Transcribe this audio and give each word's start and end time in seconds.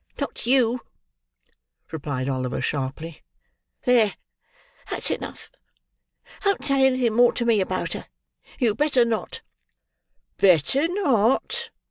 "Not 0.19 0.47
you," 0.47 0.81
replied 1.91 2.27
Oliver, 2.27 2.59
sharply. 2.59 3.21
"There; 3.83 4.15
that's 4.89 5.11
enough. 5.11 5.51
Don't 6.43 6.65
say 6.65 6.87
anything 6.87 7.13
more 7.13 7.33
to 7.33 7.45
me 7.45 7.61
about 7.61 7.93
her; 7.93 8.07
you'd 8.57 8.77
better 8.77 9.05
not!" 9.05 9.41
"Better 10.39 10.87
not!" 10.87 11.69